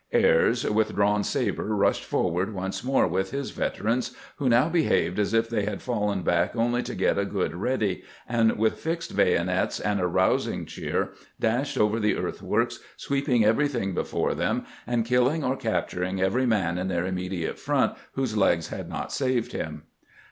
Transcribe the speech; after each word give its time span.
Ayres, 0.13 0.67
with 0.67 0.95
drawn 0.95 1.23
saber, 1.23 1.75
rushed 1.75 2.03
forward 2.03 2.55
once 2.55 2.83
more 2.83 3.05
with 3.07 3.29
his 3.29 3.51
veterans, 3.51 4.15
who 4.37 4.49
now 4.49 4.67
behaved 4.67 5.19
as 5.19 5.31
if 5.31 5.47
they 5.47 5.63
had 5.63 5.79
fallen 5.79 6.23
back 6.23 6.55
only 6.55 6.81
to 6.81 6.95
get 6.95 7.19
a" 7.19 7.25
good 7.43 7.53
ready," 7.53 8.03
and 8.27 8.57
with 8.57 8.83
Gxed 8.83 9.15
bayo 9.15 9.43
nets 9.43 9.79
and 9.79 9.99
a 10.01 10.07
rousing 10.07 10.65
cheer 10.65 11.11
dashed 11.39 11.77
over 11.77 11.99
the 11.99 12.17
earthworks, 12.17 12.79
sweeping 12.97 13.45
everything 13.45 13.93
before 13.93 14.33
them, 14.33 14.65
and 14.87 15.05
killing 15.05 15.43
or 15.43 15.55
captur 15.55 16.01
ing 16.01 16.19
every 16.19 16.47
man 16.47 16.79
in 16.79 16.87
their 16.87 17.05
immediate 17.05 17.59
front 17.59 17.95
whose 18.13 18.35
legs 18.35 18.69
had 18.69 18.89
not 18.89 19.11
saved 19.13 19.51
him. 19.51 19.83